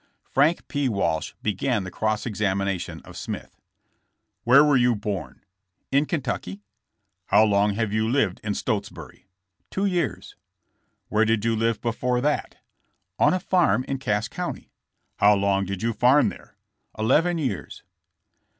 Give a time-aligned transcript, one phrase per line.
[0.23, 0.89] Frank P.
[0.89, 3.61] Walsh began the cross examination of Smith.
[4.43, 5.43] Where were you bom?''
[5.91, 6.63] In Kentucky."
[7.27, 9.27] How long have you lived in Stotesbury?"
[9.69, 10.35] Two years."
[11.09, 12.55] Where did you live before that?"
[13.19, 14.71] 0n a farm in Cass county."
[15.17, 16.55] How long did you farm there?"
[16.97, 17.83] Eleven years."